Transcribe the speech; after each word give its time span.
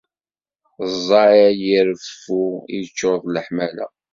Ẓẓay 0.91 1.41
i 1.77 1.79
reffu, 1.87 2.41
iččur 2.79 3.17
d 3.23 3.27
leḥmala. 3.33 3.87